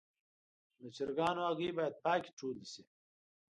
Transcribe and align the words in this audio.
د 0.81 0.83
چرګانو 0.95 1.41
هګۍ 1.49 1.69
باید 1.77 1.95
پاکې 2.03 2.31
ټولې 2.39 2.65
شي. 2.71 2.83